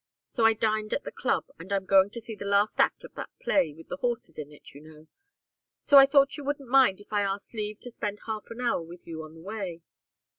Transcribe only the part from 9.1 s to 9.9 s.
on the way."